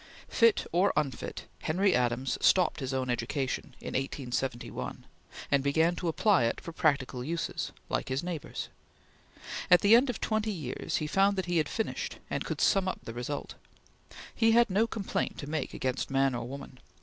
Fit 0.29 0.65
or 0.71 0.91
unfit, 0.97 1.45
Henry 1.61 1.93
Adams 1.93 2.35
stopped 2.43 2.79
his 2.79 2.91
own 2.91 3.07
education 3.11 3.75
in 3.79 3.89
1871, 3.93 5.05
and 5.51 5.63
began 5.63 5.95
to 5.95 6.07
apply 6.07 6.45
it 6.45 6.59
for 6.59 6.71
practical 6.71 7.23
uses, 7.23 7.71
like 7.87 8.09
his 8.09 8.23
neighbors. 8.23 8.69
At 9.69 9.81
the 9.81 9.95
end 9.95 10.09
of 10.09 10.19
twenty 10.19 10.51
years, 10.51 10.95
he 10.97 11.05
found 11.05 11.35
that 11.35 11.45
he 11.45 11.57
had 11.57 11.69
finished, 11.69 12.17
and 12.31 12.43
could 12.43 12.61
sum 12.61 12.87
up 12.87 13.01
the 13.03 13.13
result. 13.13 13.53
He 14.33 14.53
had 14.53 14.71
no 14.71 14.87
complaint 14.87 15.37
to 15.37 15.47
make 15.47 15.71
against 15.71 16.09
man 16.09 16.33
or 16.33 16.47
woman. 16.47 16.79